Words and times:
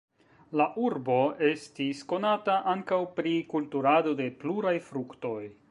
La 0.61 0.65
urbo 0.85 1.17
estis 1.49 2.01
konata 2.13 2.57
ankaŭ 2.75 2.99
pri 3.19 3.35
kulturado 3.53 4.19
de 4.23 4.31
pluraj 4.45 4.77
fruktoj. 4.93 5.41